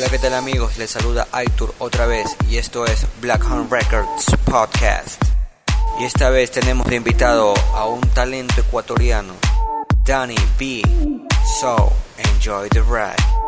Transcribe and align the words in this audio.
Hola, 0.00 0.08
¿qué 0.08 0.18
tal 0.18 0.32
amigos? 0.32 0.78
Les 0.78 0.90
saluda 0.90 1.28
Aitor 1.30 1.74
otra 1.78 2.06
vez 2.06 2.34
y 2.48 2.56
esto 2.56 2.86
es 2.86 3.06
Black 3.20 3.44
Horn 3.44 3.68
Records 3.70 4.34
Podcast. 4.46 5.22
Y 6.00 6.04
esta 6.04 6.30
vez 6.30 6.50
tenemos 6.50 6.86
de 6.86 6.96
invitado 6.96 7.52
a 7.74 7.84
un 7.84 8.00
talento 8.14 8.62
ecuatoriano, 8.62 9.34
Danny 10.02 10.36
B. 10.58 10.80
So, 11.60 11.92
enjoy 12.16 12.70
the 12.70 12.80
ride. 12.80 13.39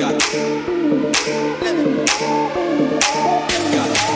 Got 0.00 0.14
it. 0.14 0.30
Got 3.72 3.90
it. 3.90 4.09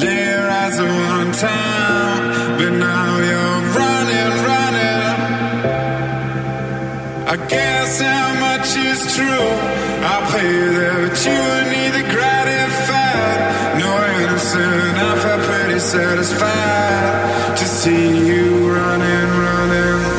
There 0.00 0.44
time, 1.32 2.58
but 2.58 2.70
now 2.70 3.10
you're 3.28 3.60
running, 3.78 4.32
running. 4.48 5.00
I 7.34 7.36
guess 7.48 8.00
how 8.00 8.28
much 8.46 8.68
is 8.76 9.00
true? 9.16 9.48
I 10.12 10.16
pay 10.32 10.56
that 10.78 11.14
you 11.26 11.42
need 11.74 11.92
to 11.98 12.04
gratify. 12.14 13.24
No 13.82 13.90
innocent, 14.22 14.96
I 15.10 15.12
felt 15.22 15.42
pretty 15.50 15.78
satisfied 15.78 17.56
to 17.58 17.64
see 17.64 18.08
you 18.28 18.70
running, 18.70 19.28
running. 19.44 20.13